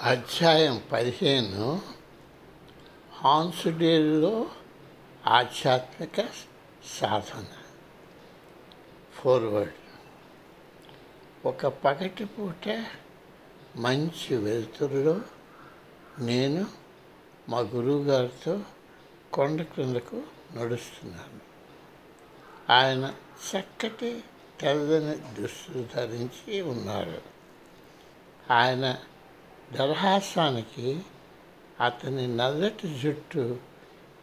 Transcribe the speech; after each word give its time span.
అధ్యాయం 0.00 0.82
పదిహేను 0.92 1.82
హాన్సుడేలో 3.12 4.50
ఆధ్యాత్మిక 5.26 6.28
సాధన. 7.00 7.44
ఫార్వర్డ్ 9.12 9.72
ఒక 11.46 11.66
పగటి 11.66 12.24
పూట 12.24 12.84
మంచి 13.76 14.36
వెలుతురులో 14.36 15.20
నేను 16.18 16.66
మా 17.48 17.58
గురువుగారితో 17.58 18.62
కొండ 19.32 19.62
క్రిందకు 19.62 20.22
నడుస్తున్నాను. 20.54 21.40
ఆయన 22.72 23.14
చక్కటి 23.50 24.24
తెల్లని 24.60 25.42
దుస్తులు 25.42 25.88
ధరించి 25.94 26.60
ఉన్నారు. 26.60 27.22
ఆయన 28.50 28.98
దర్హాసానికి 29.72 31.00
అతని 31.80 32.36
నల్లటి 32.36 32.98
జుట్టు 32.98 33.58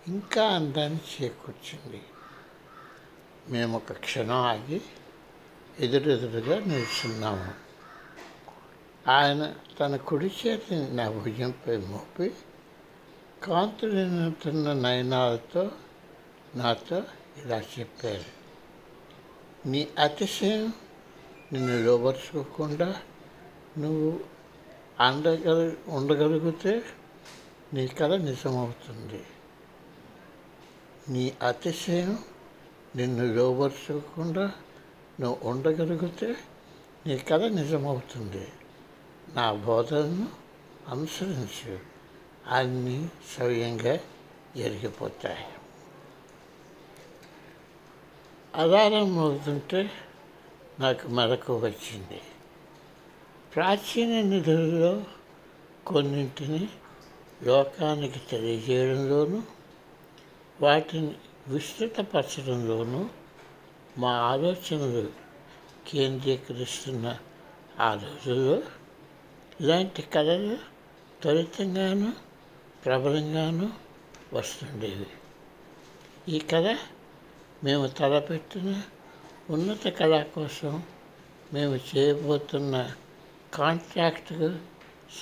ఇంకా 0.08 0.48
అందాన్ని 0.48 1.00
చేకూర్చింది. 1.22 2.02
మేము 3.50 3.78
ఒక 3.78 3.92
క్షణం 3.92 4.36
ఆగి 4.36 4.82
ఎదురెదురుగా 5.80 6.60
నిల్చున్నాము. 6.60 7.54
ఆయన 9.12 9.54
తన 9.80 9.96
కుడి 9.96 10.32
చేతిని 10.48 10.94
నా 10.94 11.10
భుజంపై 11.10 11.78
మోపి 11.78 12.32
కాంతులుతున్న 13.44 14.74
నయనాలతో 14.74 15.72
నాతో 16.56 17.04
ఇలా 17.46 17.64
చెప్పారు. 17.80 18.38
నీ 19.68 19.88
అతిశయం 20.00 20.74
నిన్ను 21.54 21.84
లోపరుచుకోకుండా 21.84 23.02
నువ్వు 23.78 24.37
అండగలి 25.00 25.78
ఉండగలిగితే 25.88 26.84
నీ 27.74 27.88
కళ 27.88 28.16
నిజమవుతుంది. 28.16 29.26
నీ 31.10 31.38
అతిశయం 31.48 32.20
నిన్ను 32.96 33.26
లోపరుచుకోకుండా 33.34 34.52
నువ్వు 35.20 35.50
ఉండగలిగితే 35.50 36.36
నీ 37.08 37.18
కళ 37.18 37.48
నిజమవుతుంది. 37.48 38.48
నా 39.30 39.54
బోధనను 39.54 40.28
అనుసరించు. 40.88 41.80
అన్నీ 42.48 43.10
సవ్యంగా 43.38 44.00
జరిగిపోతాయి 44.58 45.46
అలారం 48.56 49.20
అవుతుంటే 49.20 49.92
నాకు 50.80 51.08
మెలకు 51.08 51.58
వచ్చింది. 51.58 52.22
ప్రాచీన 53.56 54.22
నిధులలో 54.22 55.04
కొన్నింటిని 55.88 56.70
లోకానికి 57.44 58.20
తెలియజేయడంలోనూ 58.20 59.42
వాటిని 60.62 61.16
విస్తృతపరచడంలోనూ 61.48 63.10
మా 63.98 64.12
ఆలోచనలు 64.12 65.12
కేంద్రీకరిస్తున్న 65.88 67.18
ఆ 67.80 67.94
రోజుల్లో 67.94 68.62
ఇలాంటి 69.62 70.02
కళలు 70.02 70.58
త్వరితంగాను 71.22 72.14
ప్రబలంగాను 72.86 73.74
వస్తుండేవి. 74.34 75.06
ఈ 76.32 76.40
కళ 76.40 76.78
మేము 77.64 77.88
తలపెట్టిన 77.88 78.82
ఉన్నత 79.50 79.88
కళ 79.88 80.24
కోసం 80.24 80.84
మేము 81.54 81.76
చేయబోతున్న 81.76 82.96
కాంట్రాక్ట్కు 83.58 84.56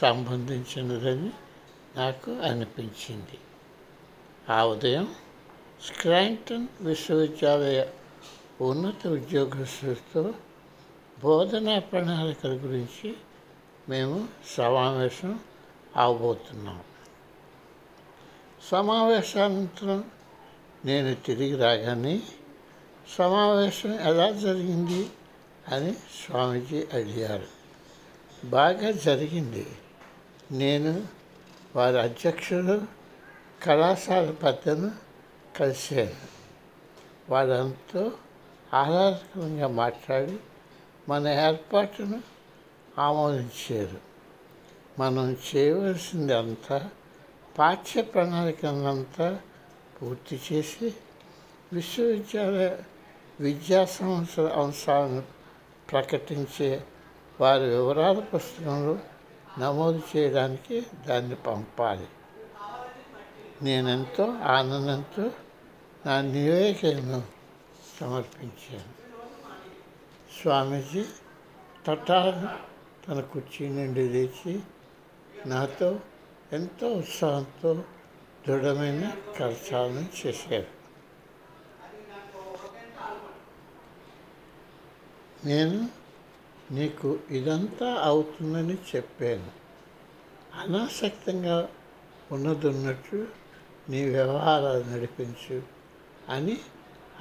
సంబంధించినదని 0.02 1.32
నాకు 1.96 2.32
అనిపించింది. 2.32 3.38
ఆ 4.50 4.66
ఉదయం 4.66 5.16
స్క్రాంటన్ 5.86 6.68
విశ్వవిద్యాలయ 6.82 7.86
ఉన్నత 8.62 9.08
ఉద్యోగస్తులతో 9.08 10.34
బోధనా 11.24 11.80
ప్రణాళికల 11.80 12.50
గురించి 12.50 13.16
మేము 13.90 14.28
సమావేశం 14.58 15.40
అవబోతున్నాం. 15.98 16.82
సమావేశానంతరం 18.72 20.04
నేను 20.86 21.16
తిరిగి 21.16 21.56
రాగానే 21.56 22.22
సమావేశం 23.18 23.94
ఎలా 24.00 24.32
జరిగింది 24.32 25.10
అని 25.72 25.94
స్వామీజీ 25.94 26.88
అడిగారు. 26.94 27.65
బాగా 28.46 28.92
జరిగింది. 28.92 29.68
నేను 30.52 31.08
వారి 31.76 32.02
అధ్యక్షుడు 32.02 32.82
కళాశాల 33.64 34.32
పెద్దను 34.32 34.92
కలిశాను. 35.60 36.36
వారంతో 37.30 38.12
ఆహ్లాదకరంగా 38.74 39.68
మాట్లాడి 39.68 40.38
మన 41.10 41.28
ఏర్పాటును 41.28 42.22
ఆమోదించారు. 43.00 43.98
మనం 45.00 45.38
చేయవలసింది 45.56 46.34
అంతా 46.34 46.90
పాఠ్య 47.60 48.02
ప్రణాళికనంతా 48.02 49.40
పూర్తి 50.02 50.42
చేసి 50.52 50.94
విశ్వవిద్యాలయ 51.74 52.78
విద్యా 53.40 53.86
సంవత్సర 53.86 54.48
అంశాలను 54.48 55.24
ప్రకటించే 55.92 56.84
వారి 57.40 57.64
వివరాల 57.64 58.20
పుస్తకంలో 58.20 59.00
నమోదు 59.60 60.02
చేయడానికి 60.18 60.86
దాన్ని 61.08 61.36
పంపాలి. 61.36 62.08
నేనెంతో 63.62 64.24
ఆనందంతో 64.26 65.32
నా 66.06 66.22
నివేదికను 66.22 67.24
సమర్పించాను. 68.00 69.06
స్వామీజీ 70.42 71.06
తటాలను 71.88 72.50
తన 73.08 73.22
కుర్చీ 73.22 73.70
నుండి 73.70 74.10
లేచి 74.10 74.60
నాతో 75.46 76.00
ఎంతో 76.54 76.88
ఉత్సాహంతో 76.88 77.84
దృఢమైన 78.48 79.16
కరచాలను 79.40 80.28
చేశారు. 80.28 80.76
నేను 85.46 86.05
నీకు 86.72 87.20
ఇదంతా 87.32 87.94
అవుతుందని 87.94 88.78
చెప్పాను. 88.96 89.52
అనాసక్తంగా 90.60 91.70
ఉన్నదున్నట్టు 92.32 93.28
నీ 93.90 94.10
వ్యవహారాలు 94.10 94.84
నడిపించు 94.84 95.62
అని 96.30 96.60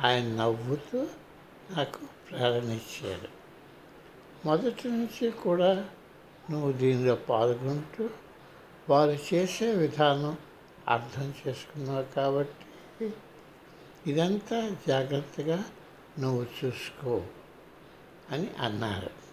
ఆయన 0.05 0.25
నవ్వుతూ 0.25 1.07
నాకు 1.71 1.99
ప్రేరణ 2.31 2.65
ఇచ్చారు 2.65 3.29
మొదటి 4.45 4.89
నుంచి 4.89 5.31
కూడా 5.31 5.89
నువ్వు 6.51 6.73
దీనిలో 6.73 7.15
పాల్గొంటూ 7.15 8.09
వారు 8.89 9.19
చేసే 9.35 9.71
విధానం 9.71 10.39
అర్థం 10.89 11.35
చేసుకున్నావు 11.47 12.03
కాబట్టి 12.03 13.13
ఇదంతా 14.07 14.77
జాగ్రత్తగా 14.89 15.65
నువ్వు 16.19 16.47
చూసుకో 16.65 17.23
అని 18.31 18.51
అన్నారు. 18.59 19.24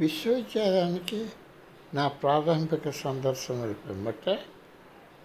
విశ్వవిద్యాలయానికి 0.00 1.28
నా 1.94 2.08
ప్రారంభిక 2.08 2.90
సందర్శనలు 2.90 3.74
పిమ్మట 3.74 4.38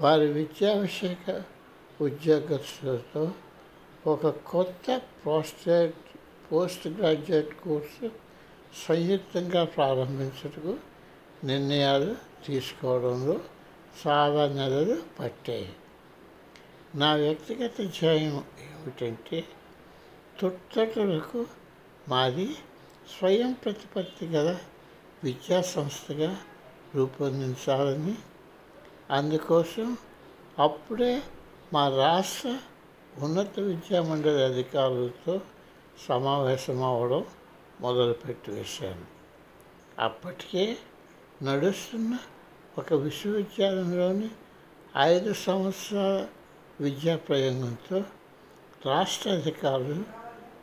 వారి 0.02 0.28
విద్యాభిషేక 0.28 1.44
ఉద్యోగస్తులతో 2.02 3.32
ఒక 4.08 4.28
కొత్త 4.28 5.02
పోస్టేట్ 5.28 6.00
పోస్ట్ 6.52 6.88
గ్రాడ్యుయేట్ 6.88 7.54
కోర్సు 7.54 8.12
సంయుక్తంగా 8.88 9.66
ప్రారంభించటకు 9.66 10.78
నిర్ణయాలు 11.44 12.16
తీసుకోవడంలో 12.46 13.40
చాలా 14.08 14.48
నెలలు 14.54 14.98
పట్టాయి. 15.20 15.70
నా 16.96 17.16
వ్యక్తిగత 17.16 17.78
ధ్యేయం 17.82 18.44
ఏమిటంటే 18.66 19.44
తుట్టటులకు 20.40 21.46
మాది 22.08 22.50
స్వయం 23.08 23.52
ప్రతిపత్తి 23.54 24.26
గల 24.26 24.50
విద్యా 25.24 25.60
సంస్థగా 25.68 26.30
రూపొందించాలని 26.96 28.16
అందుకోసం 29.10 29.88
అప్పుడే 30.60 31.14
మా 31.74 31.84
రాష్ట్ర 31.98 32.52
ఉన్నత 33.20 33.60
విద్యా 33.60 34.02
మండలి 34.02 34.42
అధికారులతో 34.44 35.34
సమావేశం 36.08 36.80
అవడం 36.84 37.24
మొదలుపెట్టి 37.80 38.52
వేశాను 38.52 39.06
అప్పటికే 40.00 40.66
నడుస్తున్న 41.42 42.14
ఒక 42.78 42.94
విశ్వవిద్యాలయంలోని 43.02 44.30
ఐదు 45.04 45.32
సంవత్సరాల 45.42 46.20
విద్యా 46.82 47.16
ప్రయోగంతో 47.28 48.00
రాష్ట్ర 48.88 49.30
అధికారులు 49.32 50.04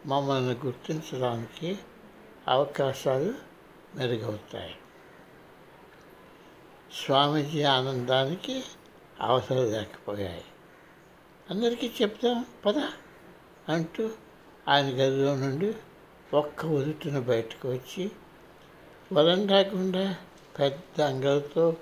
మమ్మల్ని 0.07 0.57
గుర్తించడానికి 0.63 1.71
అవకాశాలు 2.49 3.35
మెరుగవుతాయి. 3.95 4.75
స్వామీజీ 7.05 7.63
ఆనందానికి 7.63 8.65
అవసరం 9.21 9.73
లేకపోయాయి. 9.73 10.45
అందరికీ 11.51 11.93
చెప్తాం 12.03 12.45
పద 12.67 12.79
అంటూ 13.69 14.11
ఆయన 14.69 14.87
గదిలో 14.87 15.37
నుండి 15.37 15.75
ఒక్క 16.35 16.67
ఉదుటిన 16.67 17.19
బయటకు 17.19 17.69
వచ్చి 17.69 18.11
వరండా 19.13 19.59
గుండా 19.59 20.17
పెద్ద 20.59 21.01
అంగలతో 21.01 21.77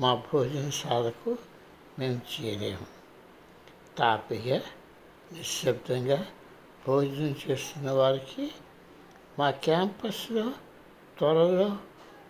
మా 0.00 0.14
భోజనశాలకు 0.14 1.38
మేము 1.98 2.20
చేరాము 2.34 2.86
తాపిగా 3.98 4.60
నిశ్శబ్దంగా 5.32 6.26
భోజనం 6.86 7.34
చేస్తున్న 7.50 7.90
వారికి 7.90 8.50
మా 9.38 9.50
క్యాంపస్లో 9.50 10.52
త్వరలో 11.18 11.76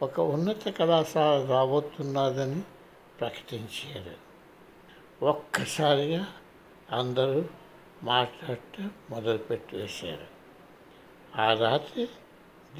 ఒక 0.02 0.20
ఉన్నత 0.20 0.68
కళాశాల 0.68 1.46
రాబోతున్నదని 1.46 2.60
ప్రకటించారు. 3.20 4.26
ఒక్కసారిగా 5.24 6.26
అందరూ 6.92 7.44
మాట్లాడటం 8.02 8.90
మొదలుపెట్టేశారు. 9.10 10.26
ఆ 11.40 11.52
రాత్రి 11.52 12.08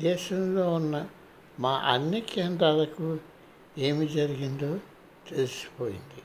దేశంలో 0.00 0.74
ఉన్న 0.74 1.08
మా 1.60 1.70
అన్ని 1.70 2.20
కేంద్రాలకు 2.20 3.18
ఏమి 3.78 4.08
జరిగిందో 4.08 4.78
తెలిసిపోయింది. 5.30 6.22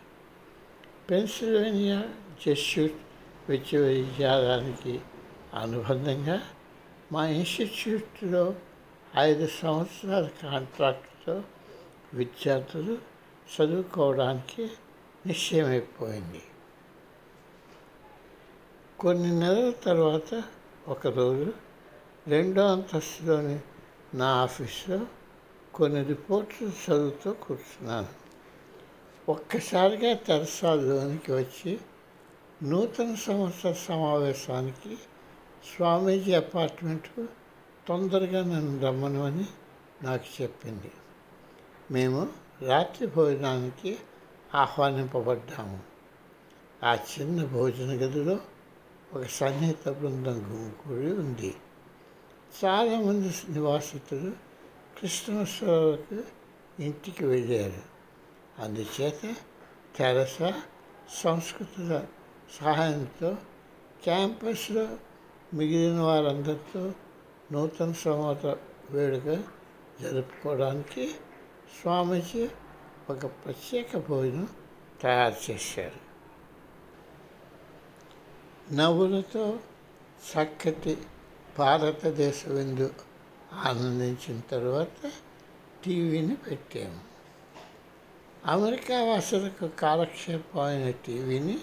పెన్సిల్వేనియా 1.09 2.04
జెస్యూట్ 2.47 2.94
విశ్వవిద్యాలయానికి 3.50 5.01
అనుబంధంగా 5.54 6.42
మా 7.11 7.27
ఇన్స్టిట్యూట్లో 7.27 8.55
ఐదు 9.17 9.47
సంవత్సరాల 9.47 10.29
కాంట్రాక్ట్తో 10.43 11.43
విద్యార్థులు 12.13 12.97
చదువుకోవడానికి 13.55 14.69
నిశ్చయమైపోయింది. 15.25 16.41
కొన్ని 18.99 19.39
నెలల 19.39 19.71
తర్వాత 19.71 20.43
ఒకరోజు 20.87 21.53
రెండో 22.27 22.71
అంతస్తులోని 22.71 23.59
నా 24.13 24.25
ఆఫీస్లో 24.25 24.99
కొన్ని 25.73 26.03
రిపోర్ట్లు 26.03 26.67
చదువుతూ 26.67 27.33
కూర్చున్నాను. 27.33 28.07
ఒక్కసారిగా 29.29 30.13
తెరసాలోనికి 30.13 31.31
వచ్చి 31.31 31.79
నూతన 32.63 33.15
సంవత్సర 33.15 33.73
సమావేశానికి 33.73 34.97
స్వామీజీ 35.65 36.33
అపార్ట్మెంట్కు 36.33 37.27
తొందరగా 37.87 38.39
నన్ను 38.41 38.81
రమ్మనమని 38.85 39.45
నాకు 40.03 40.41
చెప్పింది. 40.41 40.91
మేము 41.91 42.29
రాత్రి 42.61 43.07
భోజనానికి 43.07 43.99
ఆహ్వానింపబడ్డాము. 44.55 45.79
ఆ 46.83 46.95
చిన్న 46.95 47.45
భోజన 47.45 47.85
గదిలో 47.85 48.39
ఒక 49.13 49.25
సన్నిహిత 49.25 49.89
బృందం 49.89 50.33
గుమికూడి 50.33 51.13
ఉంది. 51.13 51.55
చాలామంది 52.65 53.33
నివాసితులు 53.49 54.31
కృష్ణోత్సవాలకు 55.01 56.23
ఇంటికి 56.81 57.25
వెళ్ళారు. 57.25 57.81
అందుచేత 58.61 59.35
తెరస 59.97 60.53
సంస్కృతుల 61.23 62.05
సహాయంతో 62.61 63.37
క్యాంపస్లో 64.03 64.87
మిగిలిన 65.53 66.00
వారందరితో 66.00 66.94
నూతన 67.51 67.92
సంవత్సర 67.92 68.56
వేడుక 68.89 69.44
జరుపుకోవడానికి 70.01 71.07
స్వామీజీ 71.81 72.50
ఒక 73.09 73.25
ప్రత్యేక 73.25 73.98
భోజనం 73.98 74.48
తయారు 75.01 75.51
చేశారు. 75.51 76.12
నవ్వులతో 78.75 79.59
చక్కటి 80.31 80.98
భారతదేశ 81.59 82.47
విందు 82.47 82.94
ఆనందించిన 83.54 84.42
తర్వాత 84.51 85.12
టీవీని 85.86 86.36
పెట్టాము. 86.36 87.00
అమెరికా 88.45 89.04
వాసులకు 89.04 89.68
కాలక్షేపం 89.68 90.62
అయిన 90.62 90.92
టీవీని 90.92 91.59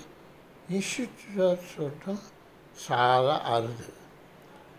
ఇన్స్టిట్యూట్లో 0.71 1.55
చూడటం 1.55 2.19
చాలా 2.91 3.43
అరుదు. 3.47 3.93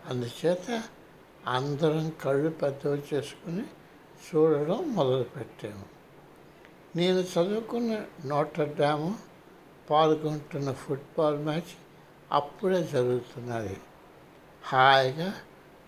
అందుచేత 0.06 0.82
అందరం 1.46 2.10
కళ్ళు 2.10 2.50
పెద్దవి 2.50 3.02
చేసుకుని 3.14 3.62
చూడడం 4.28 4.94
మొదలుపెట్టాము. 4.94 5.84
నేను 6.96 7.18
చదువుకున్న 7.18 8.04
నోటర్ 8.26 8.68
డ్యాము 8.68 9.18
పాల్గొంటున్న 9.90 10.72
ఫుట్బాల్ 10.72 11.38
మ్యాచ్ 11.38 11.72
అప్పుడే 12.32 12.82
జరుగుతున్నది. 12.82 13.76
హాయిగా 14.64 15.34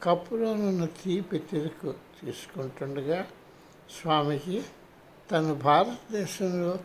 కప్పులోనున్న 0.03 0.85
తీపి 0.85 1.39
తిరుగు 1.39 1.93
తీసుకుంటుండగా 1.93 3.27
స్వామీజీ 4.01 4.63
తను 5.31 5.55
భారతదేశంలో 5.55 6.79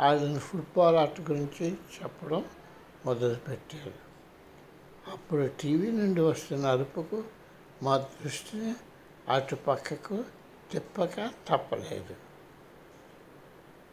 ఆడిన 0.00 0.38
ఫుట్బాల్ 0.38 0.96
ఆట 0.96 1.20
గురించి 1.20 1.72
చెప్పడం 1.72 2.44
మొదలుపెట్టారు. 3.06 4.03
అప్పుడు 5.12 5.46
టీవీ 5.46 5.90
నుండి 5.90 6.20
వస్తున్న 6.20 6.66
అరుపుకు 6.66 7.24
మా 7.82 7.98
దృష్టిని 7.98 8.74
అటు 9.28 9.54
పక్కకు 9.54 10.24
తిప్పక 10.72 11.30
తప్పలేదు. 11.48 12.14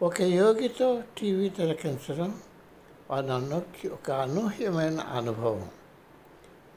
ఒక 0.01 0.21
యోగితో 0.21 1.03
టీవీ 1.17 1.49
తిలకించడం 1.49 2.41
అనొక్కి 3.11 3.87
ఒక 3.87 4.11
అనూహ్యమైన 4.11 4.99
అనుభవం. 4.99 5.69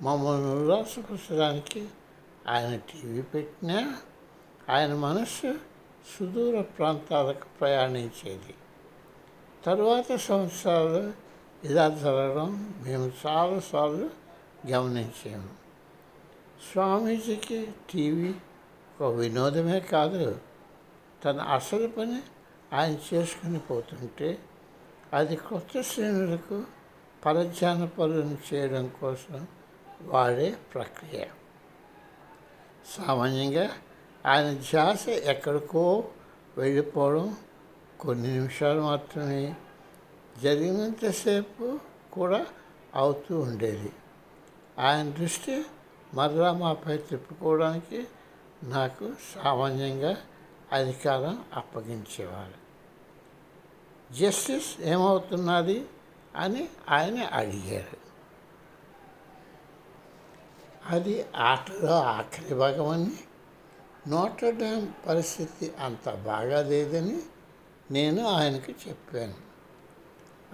మమ్మల్ని 0.03 0.53
ఉల్లాసపరచడానికి 0.53 1.89
ఆయన 2.49 2.77
టీవీ 2.77 3.23
పెట్టినా 3.23 3.97
ఆయన 4.71 4.95
మనస్సు 4.95 5.55
సుదూర 6.19 6.61
ప్రాంతాలకు 6.61 7.45
ప్రయాణించేది. 7.61 8.55
తరువాత 9.65 10.17
సంవత్సరాలు 10.17 11.13
ఇలా 11.65 11.89
జరగడం 11.89 12.75
మేము 12.87 13.13
చాలాసార్లు 13.27 14.24
గమనించాము 14.71 15.49
స్వామీజీకి 16.73 17.75
టీవీ 17.93 18.35
ఒక 19.01 19.13
వినోదమే 19.13 19.81
కాదు 19.81 20.41
తన 21.25 21.41
అసలు 21.41 21.89
పని 21.89 22.23
ఆయన 22.73 22.97
చేసుకుని 23.15 23.59
పోతుంటే 23.59 24.39
అది 25.13 25.37
కొత్త 25.37 25.81
శ్రేణులకు 25.81 26.63
పరధ్యాన 27.27 27.85
పనులను 27.85 28.39
చేయడం 28.55 28.91
కోసం 29.01 29.47
వాడే 30.03 30.57
ప్రక్రియ. 30.75 31.25
సామాన్యంగా 32.99 33.71
ఆయన 34.27 34.53
ధ్యాస 34.55 35.09
ఎక్కడికో 35.09 36.05
వెళ్ళిపోవడం 36.59 37.37
కొన్ని 38.01 38.29
నిమిషాలు 38.29 38.81
మాత్రమే 38.81 39.55
జరిగినంతసేపు 40.43 41.79
కూడా 42.13 42.47
అవుతూ 42.95 43.39
ఉండేది. 43.41 43.93
ఆయన 44.79 45.11
దృష్టి 45.11 45.65
మరలా 46.15 46.53
మాపై 46.53 46.97
తిప్పుకోవడానికి 46.97 48.07
నాకు 48.63 49.13
సామాన్యంగా 49.35 50.17
అధికారం 50.73 51.45
అప్పగించేవారు. 51.55 52.65
జస్టిస్ 54.15 54.81
ఏమవుతున్నది? 54.81 55.87
అని 56.37 56.69
ఆయన 56.89 57.23
అడిగారు. 57.23 57.97
అది 60.87 61.27
ఆటలో 61.37 61.93
ఆఖరి 61.93 62.55
భాగమని 62.55 63.13
నోటర్డామ్ 64.09 64.89
పరిస్థితి 65.07 65.73
అంత 65.81 66.11
బాగా 66.11 66.63
లేదని 66.63 67.21
నేను 67.91 68.27
ఆయనకు 68.27 68.73
చెప్పాను. 68.89 69.35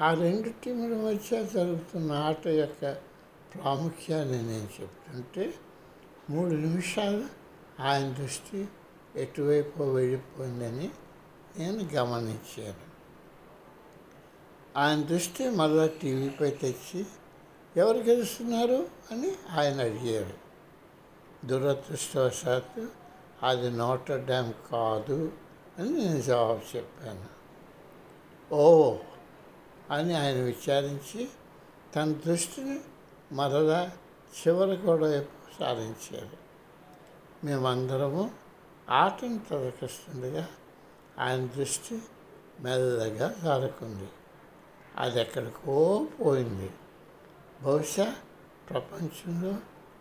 ఆ 0.04 0.14
రెండు 0.14 0.50
టీముల 0.64 0.96
మధ్య 1.08 1.44
జరుగుతున్న 1.44 2.12
ఆట 2.12 2.46
యొక్క 2.46 3.09
ప్రాముఖ్యాన్ని 3.54 4.42
నేను 4.42 4.68
చెప్తుంటే 4.80 5.54
మూడు 6.30 6.50
నిమిషాలు 6.50 7.24
ఆయన 7.80 8.12
దృష్టి 8.12 8.68
ఎటువైపు 9.16 9.82
వెళ్ళిపోయిందని 9.82 10.90
నేను 11.58 11.88
గమనించాను. 11.94 12.90
ఆయన 14.76 15.02
దృష్టి 15.02 15.50
మళ్ళా 15.50 15.86
టీవీపై 15.86 16.50
తెచ్చి 16.50 17.06
ఎవరు 17.76 17.98
గెలుస్తున్నారు 17.98 18.88
అని 19.10 19.32
ఆయన 19.50 19.80
అడిగారు. 19.80 20.34
దురదృష్టవశాత్తు 21.46 22.86
అది 23.42 23.70
నోటర్ 23.70 24.24
డ్యామ్ 24.24 24.52
కాదు 24.72 25.32
అని 25.78 25.90
నేను 25.90 26.20
జవాబు 26.20 26.76
చెప్పాను. 26.76 27.40
ఓ 28.54 28.96
అని 29.90 30.14
ఆయన 30.14 30.36
విచారించి 30.36 31.28
తన 31.96 32.12
దృష్టిని 32.12 32.80
మరలా 33.32 33.92
చివరి 34.38 34.76
గోడ 34.76 35.04
వైపు 35.04 35.58
సారించారు 35.58 36.36
మేమందరము 37.44 38.30
ఆటను 38.90 39.40
తొలగిస్తుండగా 39.50 40.48
ఆయన 41.18 41.46
దృష్టి 41.46 42.02
మెల్లగా 42.60 43.34
జారుకుంది 43.44 44.08
అది 44.96 45.20
ఎక్కడికో 45.20 46.06
పోయింది. 46.20 46.70
బహుశా 47.62 48.16
ప్రపంచంలో 48.70 49.56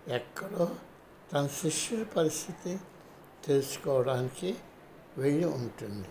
ఎక్కడో 0.08 0.70
తన 1.34 1.48
శిష్యుల 1.48 2.04
పరిస్థితి 2.04 2.80
తెలుసుకోవడానికి 3.46 4.56
వెళ్ళి 5.18 5.46
ఉంటుంది. 5.46 6.08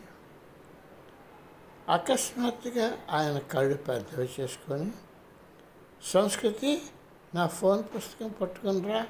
అకస్మాత్తుగా 1.89 2.99
ఆయన 3.11 3.39
కళ్ళు 3.39 3.77
పెద్దవి 3.77 4.29
చేసుకొని 4.41 4.91
సంస్కృతి 6.03 6.83
నా 7.35 7.47
ఫోన్ 7.47 7.85
పుస్తకం 7.97 8.29
పట్టుకునిరా 8.29 9.07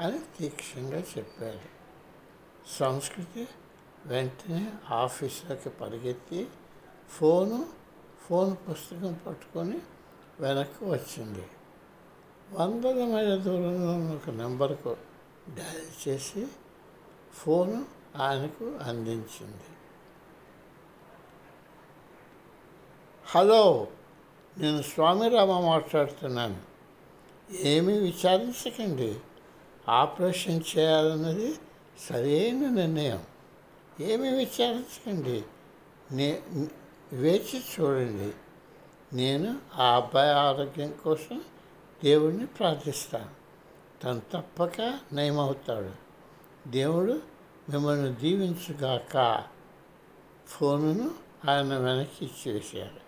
అని 0.00 0.18
తీక్షణంగా 0.38 0.98
చెప్పారు 1.18 1.60
సంస్కృతి 2.78 3.48
వెంటనే 4.06 4.72
ఆఫీస్లోకి 4.90 5.70
పరిగెత్తి 5.70 6.48
ఫోను 7.10 7.66
ఫోన్ 8.28 8.56
పుస్తకం 8.70 9.20
పట్టుకొని 9.26 9.78
వెనక్కి 10.40 10.84
వచ్చింది. 10.84 11.46
వందల 12.52 13.04
మైళ్ళ 13.04 13.36
దూరంలో 13.36 13.92
ఉన్న 13.92 14.14
ఒక 14.14 14.30
నెంబర్కు 14.30 14.96
డయల్ 15.54 16.08
చేసి 16.08 16.46
ఫోను 17.34 17.84
ఆయనకు 18.16 18.64
అందించింది. 18.64 19.68
హలో 23.26 23.86
నేను 24.58 24.82
స్వామిరామ 24.82 25.60
మాట్లాడుతున్నాను. 25.60 26.77
ఏమీ 27.56 27.98
విచారించకండి. 27.98 29.20
ఆపరేషన్ 29.88 30.60
చేయాలన్నది 30.78 31.54
సరైన 32.00 32.68
నిర్ణయం. 32.68 33.22
ఏమీ 34.00 34.28
విచారించకండి. 34.28 35.44
నే 36.12 36.42
వేచి 37.12 37.60
చూడండి. 37.60 38.32
నేను 39.16 39.58
ఆ 39.74 39.96
అబ్బాయి 39.96 40.30
ఆరోగ్యం 40.30 40.94
కోసం 41.04 41.42
దేవుడిని 42.04 42.46
ప్రార్థిస్తాను. 42.46 43.30
తను 44.04 44.22
తప్పక 44.34 44.98
నయమవుతాడు. 45.12 45.90
దేవుడు 46.70 47.20
మిమ్మల్ని 47.70 48.14
దీవించుగాక. 48.14 49.44
ఫోనును 50.46 51.10
ఆయన 51.50 51.78
వెనక్కి 51.78 52.24
ఇచ్చివేశారు 52.24 53.07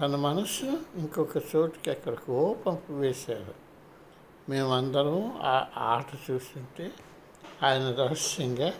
తన 0.00 0.16
మనసు 0.16 0.80
ఇంకొక 0.94 1.36
చోటుకి 1.36 1.90
ఎక్కడికో 1.90 2.56
పంపివేశారు 2.66 3.54
మేమందరం 4.48 5.38
ఆ 5.42 5.66
ఆట 5.76 6.30
చూస్తుంటే 6.30 6.92
ఆయన 7.62 7.94
రహస్యంగా 7.94 8.72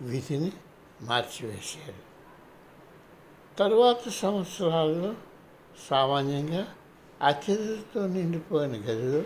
విధిని 0.00 0.52
మార్చివేశారు. 1.02 2.06
తరువాత 3.56 4.08
సంవత్సరాల్లో 4.08 5.14
సామాన్యంగా 5.90 6.74
అతిథులతో 7.22 8.06
నిండిపోయిన 8.06 8.72
గదిలో 8.72 9.22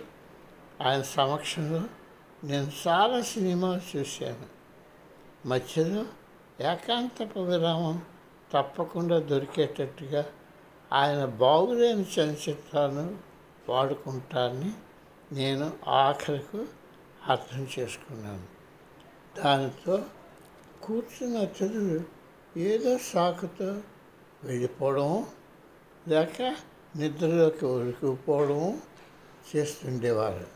ఆయన 0.88 1.02
సమక్షంలో 1.02 1.82
నేను 2.44 2.72
చాలా 2.88 3.20
సినిమాలు 3.20 3.98
చూశాను. 3.98 4.60
మధ్యలో 5.48 6.00
ఏకాంతపు 6.72 7.40
విరామం 7.40 8.02
తప్పకుండా 8.52 9.18
దొరికేటట్టుగా 9.18 10.24
ఆయన 10.92 11.24
బాగులేని 11.24 12.02
చలనచిత్రాలను 12.02 13.18
వాడుకుంటారని 13.68 14.72
నేను 15.32 15.72
ఆఖరికి 15.88 16.64
అర్థం 17.28 17.66
చేసుకున్నాను. 17.78 18.46
దానితో 19.42 20.02
కూర్చున్న 20.82 21.38
అతిథులు 21.38 22.00
ఏదో 22.56 22.98
సాకుతో 22.98 23.80
వెళ్ళిపోవడం 24.44 25.26
లేక 26.08 26.56
నిద్రలోకి 26.96 27.66
ఉరికిపోవడం 27.66 28.82
చేస్తుండేవారు. 29.56 30.46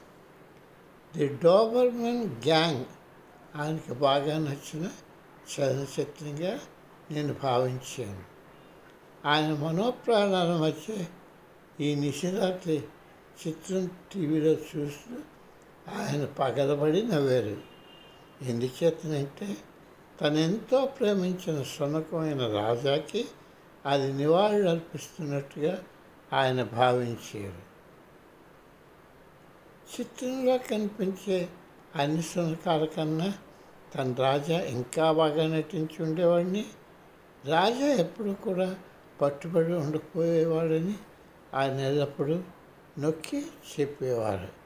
ది 1.17 1.39
డోబర్మెన్ 1.45 2.25
గ్యాంగ్ 2.25 2.85
ఆయనకి 3.57 3.93
బాగా 3.93 4.39
నచ్చిన 4.39 4.91
చలనచిత్రంగా 5.55 6.61
నేను 7.11 7.35
భావించాను. 7.43 8.34
ఆయన 9.27 9.55
మనోప్రాణాల 9.55 10.57
మధ్య 10.57 11.05
ఈ 11.81 11.95
నిశిరాత్రి 11.95 12.83
చిత్రం 13.47 13.91
టీవీలో 14.13 14.51
చూస్తూ 14.51 15.17
ఆయన 15.95 16.25
పగలబడి 16.25 17.03
నవ్వారు. 17.03 17.57
ఎందుచేతనంటే 18.43 19.57
తనెంతో 20.21 20.85
ప్రేమించిన 20.85 21.63
సునకమైన 21.63 22.47
రాజాకి 22.47 23.25
అది 23.87 24.13
నివాళులు 24.13 24.69
అర్పిస్తున్నట్టుగా 24.69 25.83
ఆయన 26.33 26.63
భావించారు. 26.63 27.75
చిత్రంలో 30.01 30.59
కనిపించే 30.59 31.49
అన్ని 31.97 32.23
సునకాల 32.23 32.85
కన్నా 32.85 33.35
తన 33.95 34.15
రాజా 34.19 34.61
ఇంకా 34.61 35.13
బాగా 35.13 35.47
నటించి 35.47 36.03
ఉండేవాడిని. 36.03 36.65
రాజా 37.45 37.87
ఎప్పుడు 37.87 38.31
కూడా 38.31 38.77
పట్టుబడి 39.21 39.73
ఉండకపోయేవాడని 39.73 40.95
ఆయన 41.55 41.79
ఎల్లప్పుడూ 41.81 42.37
నొక్కి 42.99 43.43
చెప్పేవారు. 43.73 44.64